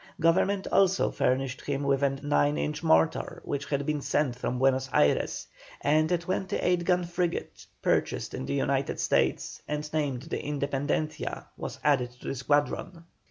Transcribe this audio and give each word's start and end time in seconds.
Government 0.19 0.65
also 0.71 1.11
furnished 1.11 1.61
him 1.61 1.83
with 1.83 2.01
a 2.01 2.09
nine 2.09 2.57
inch 2.57 2.81
mortar 2.81 3.39
which 3.45 3.65
had 3.65 3.85
been 3.85 4.01
sent 4.01 4.35
from 4.35 4.57
Buenos 4.57 4.89
Ayres, 4.91 5.45
and 5.79 6.11
a 6.11 6.17
28 6.17 6.83
gun 6.85 7.03
frigate, 7.03 7.67
purchased 7.83 8.33
in 8.33 8.47
the 8.47 8.55
United 8.55 8.99
States 8.99 9.61
and 9.67 9.93
named 9.93 10.23
the 10.23 10.41
Independencia, 10.43 11.45
was 11.55 11.77
added 11.83 12.09
to 12.13 12.29
the 12.29 12.33
squadron. 12.35 13.03